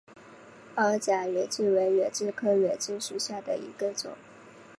[0.77, 4.13] 凹籽远志为远志科远志属下的一个种。